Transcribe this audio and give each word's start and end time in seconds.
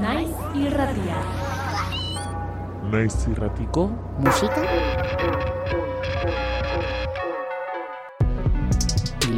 Naiz 0.00 0.30
irratia. 0.58 1.18
Naiz 2.90 3.14
irratiko 3.30 3.84
musika 4.18 4.62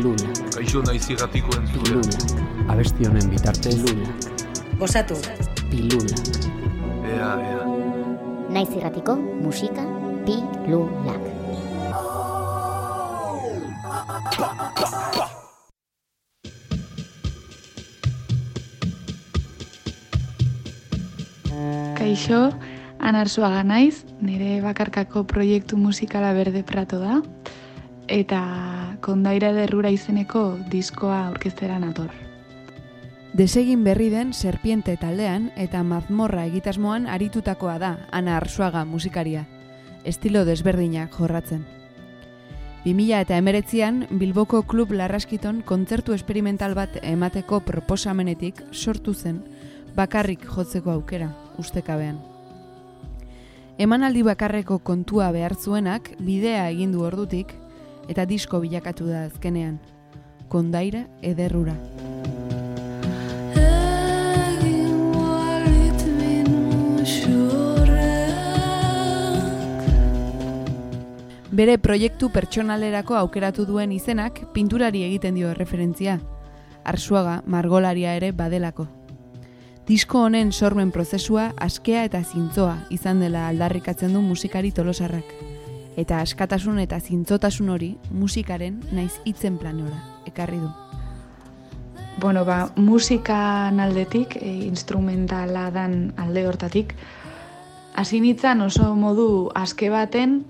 Lula, 0.03 0.29
Kaixo 0.55 0.83
naiz 0.87 1.05
irratiko 1.13 1.57
entzule. 1.61 1.97
Lula, 1.97 2.73
abesti 2.73 3.09
honen 3.09 3.31
bitartez 3.33 3.77
Lula, 3.85 4.09
Gozatu. 4.81 5.17
Pilula. 5.71 6.17
Ea, 7.13 7.33
ea. 7.53 7.63
Naiz 8.57 8.71
irratiko 8.77 9.17
musika 9.17 9.85
Pilulak. 10.27 11.25
Kaixo, 22.27 22.59
anarzuaga 22.99 23.61
naiz, 23.63 24.03
nire 24.19 24.57
bakarkako 24.59 25.21
proiektu 25.31 25.77
musikala 25.79 26.33
berde 26.35 26.65
prato 26.67 26.99
da, 26.99 27.21
eta 28.11 28.41
kondaira 29.01 29.53
derrura 29.55 29.93
izeneko 29.95 30.59
diskoa 30.67 31.29
orkestera 31.31 31.79
nator. 31.79 32.11
Desegin 33.39 33.85
berri 33.87 34.09
den 34.11 34.33
serpiente 34.35 34.97
taldean 34.99 35.53
eta 35.55 35.85
mazmorra 35.87 36.49
egitasmoan 36.51 37.07
aritutakoa 37.07 37.79
da 37.79 37.93
Ana 38.11 38.41
Arsuaga 38.41 38.83
musikaria, 38.85 39.47
estilo 40.03 40.43
desberdinak 40.45 41.15
jorratzen. 41.15 41.63
2000 42.83 43.21
eta 43.21 43.39
emeretzian 43.39 44.09
Bilboko 44.11 44.65
Klub 44.67 44.91
Larraskiton 44.91 45.63
kontzertu 45.63 46.19
esperimental 46.19 46.75
bat 46.75 46.99
emateko 47.05 47.61
proposamenetik 47.71 48.65
sortu 48.73 49.15
zen 49.15 49.45
bakarrik 49.97 50.45
jotzeko 50.45 50.93
aukera, 50.93 51.31
ustekabean. 51.59 52.19
Emanaldi 53.81 54.23
bakarreko 54.25 54.79
kontua 54.79 55.31
behar 55.33 55.57
zuenak 55.57 56.13
bidea 56.21 56.69
egin 56.71 56.93
du 56.93 57.05
ordutik 57.05 57.53
eta 58.09 58.25
disko 58.29 58.61
bilakatu 58.61 59.09
da 59.09 59.25
azkenean. 59.27 59.79
Kondaira 60.49 61.07
ederrura. 61.23 61.75
Bere 71.57 71.79
proiektu 71.81 72.29
pertsonalerako 72.29 73.17
aukeratu 73.17 73.65
duen 73.65 73.93
izenak 73.97 74.43
pinturari 74.53 75.07
egiten 75.07 75.41
dio 75.41 75.55
referentzia. 75.57 76.19
Arsuaga 76.85 77.41
margolaria 77.47 78.13
ere 78.19 78.33
badelako. 78.37 78.89
Disko 79.87 80.25
honen 80.27 80.49
sormen 80.51 80.89
prozesua 80.91 81.53
askea 81.63 82.01
eta 82.09 82.19
zintzoa 82.27 82.73
izan 82.91 83.21
dela 83.23 83.45
aldarrikatzen 83.47 84.17
du 84.17 84.19
musikari 84.19 84.73
tolosarrak. 84.75 85.29
Eta 85.97 86.19
askatasun 86.25 86.81
eta 86.83 86.97
zintzotasun 86.99 87.69
hori 87.71 87.93
musikaren 88.11 88.81
naiz 88.91 89.13
hitzen 89.25 89.61
planora 89.61 90.01
ekarri 90.27 90.59
du. 90.59 90.73
Bueno, 92.19 92.43
ba, 92.45 92.73
musikan 92.75 93.79
aldetik, 93.79 94.35
e, 94.41 94.51
instrumentala 94.67 95.69
dan 95.71 95.95
alde 96.17 96.43
hortatik, 96.49 96.97
hasi 97.95 98.19
nintzen 98.21 98.65
oso 98.67 98.89
modu 98.99 99.53
aske 99.55 99.91
baten, 99.93 100.41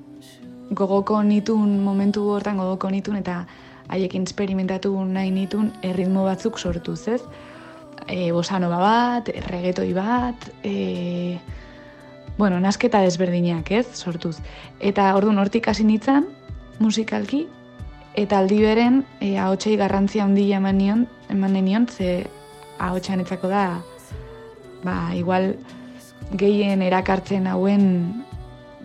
gogoko 0.70 1.20
nitun 1.23 1.77
momentu 1.84 2.25
hortan 2.31 2.57
gogoko 2.57 2.89
nitun 2.91 3.20
eta 3.20 3.42
haiekin 3.92 4.25
esperimentatu 4.25 4.95
nahi 5.05 5.29
nitun 5.31 5.75
erritmo 5.83 6.25
batzuk 6.25 6.57
sortuz, 6.59 7.03
ez? 7.09 7.20
E, 8.06 8.30
bosanova 8.32 8.78
bat, 8.78 9.28
regetoi 9.50 9.92
bat, 9.92 10.48
e, 10.62 11.38
bueno, 12.38 12.60
nasketa 12.60 13.00
desberdinak, 13.02 13.70
ez? 13.70 13.86
Sortuz. 13.98 14.36
Eta 14.78 15.08
orduan 15.18 15.38
hortik 15.42 15.66
hasi 15.68 15.84
nintzen, 15.84 16.28
musikalki, 16.78 17.46
eta 18.14 18.39
aldi 18.39 18.61
beren 18.62 19.02
e, 19.20 19.36
ahotsei 19.39 19.77
garrantzia 19.77 20.24
handia 20.24 20.61
eman 20.61 20.78
nion, 20.78 21.06
eman 21.33 21.58
nion, 21.58 21.89
ze 21.89 22.27
ahotsa 22.78 23.16
netzako 23.16 23.48
da, 23.48 23.83
ba, 24.84 25.14
igual 25.16 25.55
gehien 26.36 26.83
erakartzen 26.83 27.46
hauen 27.46 28.24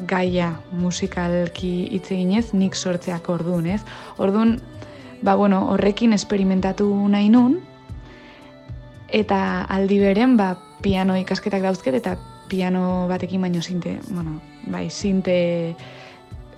gaia 0.08 0.56
musikalki 0.72 1.88
hitz 1.94 2.10
eginez, 2.12 2.52
nik 2.54 2.76
sortzeak 2.76 3.30
orduan, 3.30 3.68
ez? 3.68 3.82
Orduan, 4.18 4.60
ba, 5.22 5.36
bueno, 5.36 5.62
horrekin 5.74 6.14
esperimentatu 6.14 6.88
nahi 7.10 7.30
nun, 7.30 7.60
eta 9.12 9.64
aldi 9.70 10.00
beren, 10.00 10.38
ba, 10.40 10.56
piano 10.82 11.16
ikasketak 11.20 11.62
dauzket, 11.62 12.00
eta 12.00 12.16
piano 12.50 13.08
batekin 13.08 13.42
baino 13.42 13.62
zinte, 13.62 14.00
bueno, 14.10 14.40
bai, 14.68 14.90
zinte 14.90 15.76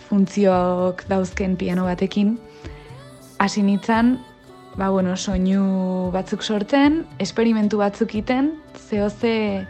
funtzioak 0.08 1.06
dauzken 1.10 1.58
piano 1.58 1.86
batekin, 1.86 2.38
hasi 3.40 3.64
nintzen, 3.64 4.20
ba, 4.78 4.90
bueno, 4.90 5.18
soinu 5.18 6.10
batzuk 6.14 6.42
sortzen, 6.42 7.04
esperimentu 7.20 7.82
batzuk 7.82 8.16
iten, 8.16 8.54
zehoze 8.78 9.68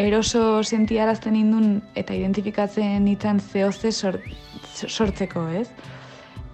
eroso 0.00 0.62
sentiarazten 0.62 1.36
indun 1.36 1.82
eta 1.94 2.14
identifikatzen 2.16 3.04
nintzen 3.04 3.40
zehoze 3.40 3.92
sort, 3.92 4.24
sortzeko, 4.72 5.46
ez? 5.52 5.68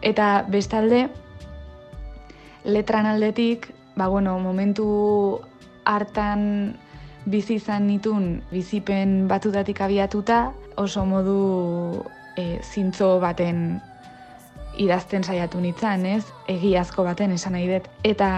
Eta 0.03 0.45
bestalde, 0.51 1.07
letran 2.65 3.07
aldetik, 3.07 3.71
ba, 3.97 4.09
bueno, 4.09 4.39
momentu 4.39 5.41
hartan 5.89 6.77
bizi 7.29 7.59
izan 7.59 7.89
nitun 7.89 8.31
bizipen 8.53 9.27
batutatik 9.29 9.81
abiatuta, 9.85 10.53
oso 10.77 11.05
modu 11.09 11.39
e, 12.37 12.59
zintzo 12.63 13.19
baten 13.21 13.81
idazten 14.79 15.25
saiatu 15.25 15.61
nitzan, 15.61 16.07
ez? 16.07 16.25
Egiazko 16.49 17.05
baten 17.05 17.35
esan 17.35 17.57
nahi 17.57 17.67
dut. 17.71 17.89
Eta 18.07 18.29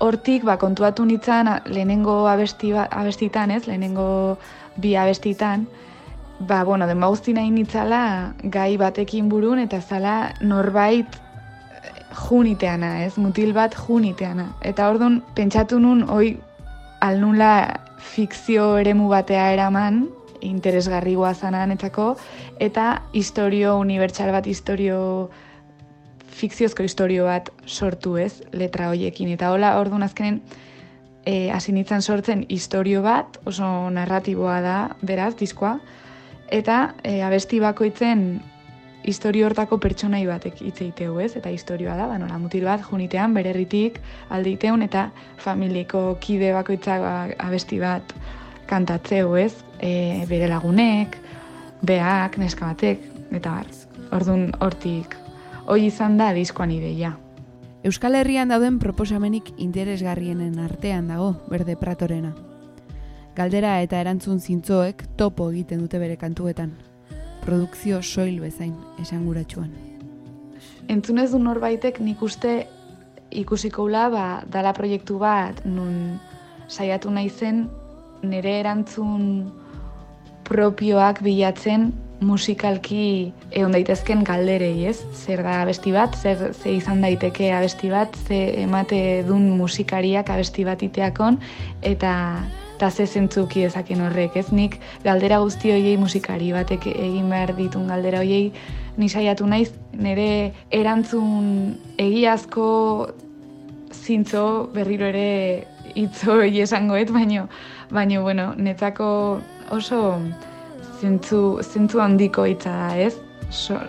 hortik 0.00 0.46
ba, 0.48 0.56
kontuatu 0.60 1.04
nitzan 1.04 1.50
lehenengo 1.68 2.24
abesti, 2.30 2.72
ba, 2.72 2.86
abestitan, 2.90 3.52
ez? 3.52 3.66
Lehenengo 3.68 4.38
bi 4.80 4.94
abestitan, 4.96 5.66
ba, 6.40 6.62
bueno, 6.64 6.88
den 6.88 7.04
guzti 7.04 7.36
nahi 7.36 7.52
nitzala 7.52 8.32
gai 8.42 8.76
batekin 8.80 9.28
burun 9.28 9.60
eta 9.62 9.80
zala 9.80 10.16
norbait 10.40 11.06
eh, 11.06 11.92
juniteana, 12.26 13.04
ez? 13.04 13.16
Mutil 13.20 13.52
bat 13.56 13.76
juniteana. 13.76 14.50
Eta 14.64 14.88
orduan 14.90 15.20
pentsatu 15.36 15.80
nun, 15.80 16.04
oi, 16.08 16.36
alnula 17.00 17.80
fikzio 17.98 18.76
eremu 18.78 19.08
batea 19.08 19.50
eraman, 19.54 20.06
interesgarri 20.40 21.14
guazanan 21.16 21.72
etako, 21.74 22.14
eta 22.60 23.02
historio 23.12 23.76
unibertsal 23.80 24.32
bat, 24.34 24.46
historio 24.46 25.30
fikziozko 26.36 26.84
historio 26.84 27.24
bat 27.24 27.48
sortu 27.66 28.16
ez, 28.20 28.42
letra 28.52 28.90
hoiekin. 28.92 29.30
Eta 29.32 29.50
hola, 29.54 29.76
orduan 29.80 30.04
azkenen, 30.04 30.42
e, 31.24 31.50
hasi 31.50 31.72
nintzen 31.72 32.02
sortzen 32.02 32.44
historio 32.48 33.02
bat, 33.02 33.40
oso 33.48 33.68
narratiboa 33.90 34.60
da, 34.64 34.76
beraz, 35.02 35.34
diskoa, 35.40 35.78
eta 36.52 36.94
e, 37.02 37.22
abesti 37.26 37.60
bakoitzen 37.60 38.28
historio 39.06 39.46
hortako 39.46 39.78
pertsonai 39.80 40.24
batek 40.26 40.60
hitz 40.62 40.80
egiteu, 40.80 41.18
ez? 41.22 41.36
Eta 41.38 41.50
historioa 41.54 41.96
da, 41.96 42.08
ba, 42.10 42.18
nola, 42.18 42.38
mutil 42.42 42.66
bat, 42.66 42.82
junitean, 42.82 43.34
bererritik, 43.34 44.00
alditeun, 44.34 44.82
eta 44.86 45.10
familiko 45.42 46.16
kide 46.20 46.52
bakoitzak 46.56 47.04
ba, 47.04 47.14
abesti 47.46 47.78
bat 47.80 48.14
kantatzeu, 48.66 49.36
ez? 49.38 49.52
E, 49.78 50.24
bere 50.28 50.48
lagunek, 50.50 51.18
beak, 51.86 52.38
neska 52.42 52.72
batek, 52.72 53.06
eta 53.30 53.60
bar, 53.60 53.70
orduan 54.16 54.50
hortik, 54.60 55.14
hoi 55.66 55.86
izan 55.86 56.18
da 56.18 56.32
diskoan 56.34 56.74
ideia. 56.74 57.14
Euskal 57.86 58.16
Herrian 58.18 58.50
dauden 58.50 58.80
proposamenik 58.82 59.52
interesgarrienen 59.62 60.58
artean 60.58 61.06
dago, 61.12 61.36
berde 61.46 61.76
pratorena. 61.78 62.34
Galdera 63.36 63.76
eta 63.84 64.00
erantzun 64.00 64.40
zintzoek 64.40 65.04
topo 65.20 65.50
egiten 65.52 65.84
dute 65.84 66.00
bere 66.02 66.16
kantuetan. 66.16 66.72
Produkzio 67.46 68.02
soil 68.02 68.40
bezain 68.42 68.74
esanguratsuan. 69.02 69.70
Entzunez 70.90 71.30
du 71.30 71.38
norbaitek 71.42 72.00
nik 72.02 72.22
uste 72.22 72.66
ikusiko 73.30 73.86
ula, 73.86 74.08
ba, 74.10 74.24
dala 74.50 74.72
proiektu 74.74 75.18
bat 75.22 75.62
nun 75.66 76.18
saiatu 76.68 77.10
nahi 77.10 77.30
zen 77.30 77.66
nire 78.26 78.58
erantzun 78.60 79.46
propioak 80.46 81.22
bilatzen 81.22 81.92
musikalki 82.20 83.32
egon 83.50 83.74
daitezken 83.74 84.22
galderei, 84.24 84.86
ez? 84.88 85.00
Zer 85.12 85.42
da 85.44 85.60
abesti 85.62 85.92
bat, 85.92 86.16
zer 86.16 86.52
ze 86.54 86.76
izan 86.78 87.02
daiteke 87.04 87.50
abesti 87.52 87.90
bat, 87.92 88.16
ze 88.26 88.38
emate 88.62 89.00
dun 89.26 89.50
musikariak 89.58 90.30
abesti 90.32 90.64
bat 90.64 90.82
iteakon, 90.82 91.38
eta 91.82 92.14
eta 92.76 92.90
ze 92.90 93.06
zentzuki 93.06 93.62
dezaken 93.64 94.02
horrek, 94.04 94.36
ez? 94.36 94.50
Nik 94.52 94.76
galdera 95.04 95.38
guzti 95.40 95.72
hoiei 95.72 95.96
musikari 95.96 96.50
batek 96.52 96.90
egin 96.92 97.30
behar 97.32 97.54
ditun 97.56 97.86
galdera 97.88 98.20
hoiei 98.20 98.52
ni 99.00 99.08
saiatu 99.08 99.46
naiz 99.48 99.70
nire 99.96 100.52
erantzun 100.70 101.72
egiazko 101.96 102.66
zintzo 103.96 104.44
berriro 104.74 105.08
ere 105.08 105.64
itzoi 105.96 106.60
esangoet, 106.60 107.10
baino, 107.12 107.46
baino, 107.90 108.22
bueno, 108.22 108.50
netzako 108.56 109.08
oso 109.72 110.00
zentzu, 111.00 111.62
zentzu 111.62 112.02
handiko 112.04 112.44
hitza 112.44 112.76
da, 112.76 112.90
ez? 112.98 113.16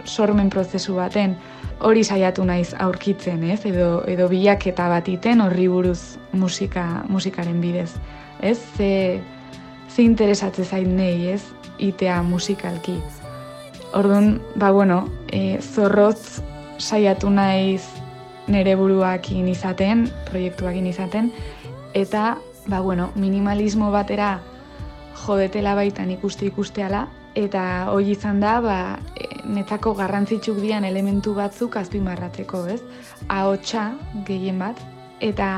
sormen 0.06 0.52
prozesu 0.54 0.94
baten 0.96 1.36
hori 1.80 2.04
saiatu 2.04 2.46
naiz 2.46 2.74
aurkitzen, 2.80 3.44
ez? 3.44 3.62
Edo, 3.66 4.02
edo 4.10 4.28
bilaketa 4.32 4.88
bat 4.90 5.08
iten 5.10 5.42
horri 5.42 5.68
buruz 5.70 6.18
musika, 6.34 7.04
musikaren 7.10 7.62
bidez, 7.62 7.92
ez? 8.42 8.58
Ze, 8.78 9.20
ze 9.90 10.04
interesatze 10.04 10.66
zain 10.66 10.96
nahi, 10.98 11.30
ez? 11.36 11.44
Itea 11.78 12.22
musikalki. 12.24 12.98
Orduan, 13.94 14.42
ba 14.56 14.72
bueno, 14.72 15.06
e, 15.32 15.60
zorrotz 15.62 16.42
saiatu 16.78 17.30
naiz 17.30 17.84
nere 18.48 18.76
buruakin 18.76 19.48
izaten, 19.52 20.08
proiektuakin 20.30 20.88
izaten, 20.88 21.32
eta, 21.94 22.38
ba 22.68 22.82
bueno, 22.82 23.12
minimalismo 23.16 23.92
batera 23.92 24.40
jodetela 25.26 25.76
baitan 25.76 26.12
ikuste 26.12 26.48
ikusteala, 26.48 27.08
eta 27.38 27.64
hori 27.94 28.16
izan 28.16 28.42
da, 28.42 28.58
ba, 28.62 28.78
netzako 29.48 29.94
garrantzitsuk 29.98 30.60
dian 30.62 30.86
elementu 30.86 31.34
batzuk 31.38 31.78
azpimarratzeko, 31.80 32.66
ez? 32.74 32.82
Ahotsa 33.28 33.92
gehien 34.28 34.60
bat, 34.60 34.80
eta, 35.20 35.50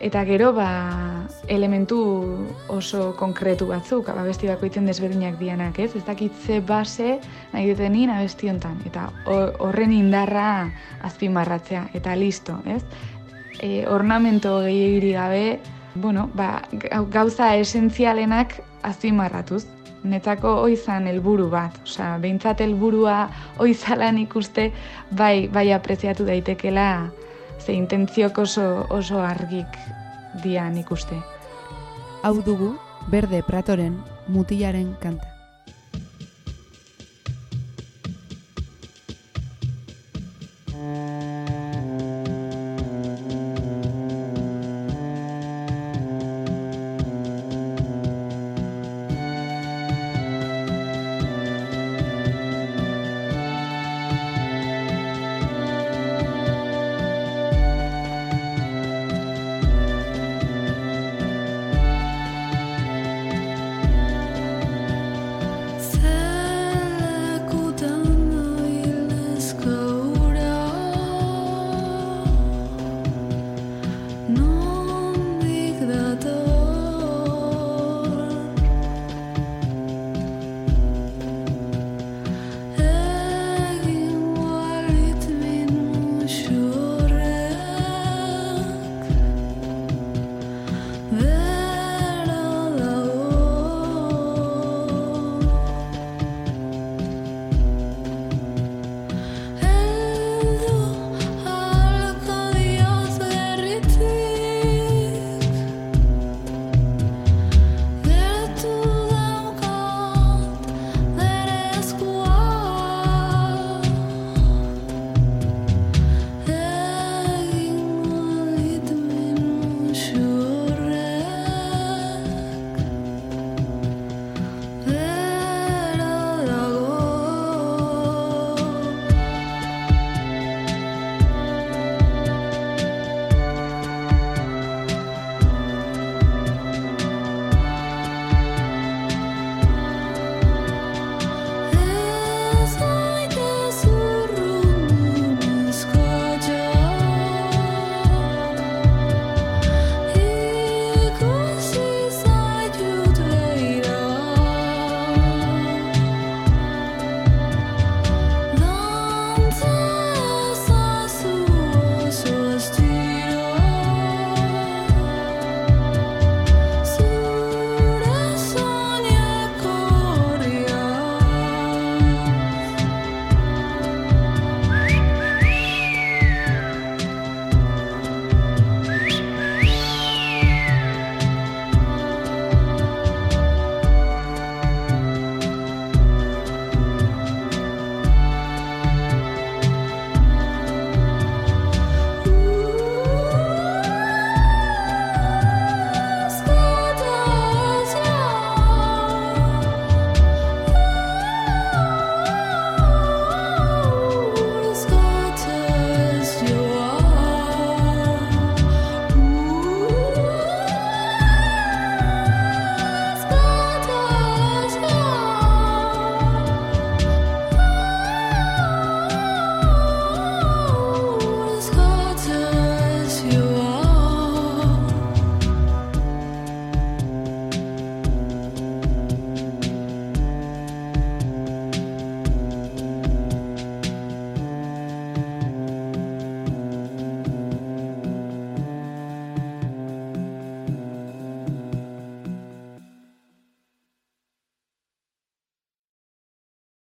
eta 0.00 0.24
gero 0.24 0.52
ba, 0.54 0.68
elementu 1.50 1.98
oso 2.70 3.12
konkretu 3.18 3.68
batzuk, 3.70 4.08
abesti 4.12 4.50
bakoitzen 4.50 4.86
desberdinak 4.86 5.38
dianak, 5.40 5.78
ez? 5.78 5.94
Ez 5.96 6.04
dakitze 6.06 6.60
base 6.60 7.18
nahi 7.52 7.70
dutenin 7.70 8.12
abesti 8.14 8.50
hontan, 8.50 8.78
eta 8.86 9.08
horren 9.26 9.92
indarra 9.92 10.68
azpimarratzea, 11.08 11.88
eta 11.98 12.14
listo, 12.16 12.60
ez? 12.66 12.82
E, 13.58 13.86
ornamento 13.90 14.60
gehiagiri 14.62 15.12
gabe, 15.16 15.58
bueno, 15.98 16.28
ba, 16.34 16.62
gauza 17.10 17.56
esentzialenak 17.58 18.60
azpimarratuz, 18.86 19.64
netzako 20.04 20.54
oizan 20.62 21.06
helburu 21.06 21.48
bat, 21.50 21.78
osea, 21.82 22.18
behintzat 22.22 22.60
helburua 22.60 23.28
oizalan 23.58 24.18
ikuste 24.18 24.70
bai 25.10 25.48
bai 25.52 25.72
apreziatu 25.72 26.26
daitekela 26.26 27.10
ze 27.58 27.72
intentziok 27.72 28.38
oso 28.38 28.86
oso 28.90 29.20
argik 29.20 29.80
dian 30.42 30.76
ikuste. 30.76 31.16
Hau 32.22 32.42
dugu 32.42 32.76
Berde 33.10 33.42
Pratoren 33.42 33.98
mutilaren 34.28 34.94
kanta. 35.00 35.37